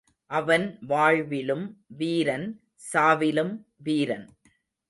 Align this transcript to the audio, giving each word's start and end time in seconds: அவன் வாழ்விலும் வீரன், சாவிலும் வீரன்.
அவன் 0.31 0.79
வாழ்விலும் 0.87 1.65
வீரன், 1.87 2.47
சாவிலும் 2.93 3.53
வீரன். 3.77 4.27